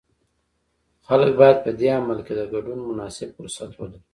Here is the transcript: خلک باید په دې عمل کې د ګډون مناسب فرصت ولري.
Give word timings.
خلک 1.07 1.31
باید 1.39 1.57
په 1.65 1.71
دې 1.79 1.87
عمل 1.99 2.19
کې 2.25 2.33
د 2.39 2.41
ګډون 2.53 2.79
مناسب 2.89 3.29
فرصت 3.37 3.71
ولري. 3.75 3.99